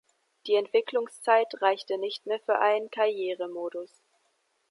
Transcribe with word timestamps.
Die 0.47 0.55
Entwicklungszeit 0.55 1.61
reichte 1.61 1.99
nicht 1.99 2.25
mehr 2.25 2.39
für 2.39 2.57
einen 2.57 2.89
Karrieremodus. 2.89 4.01